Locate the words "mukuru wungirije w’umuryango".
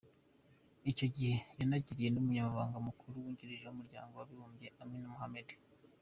2.87-4.11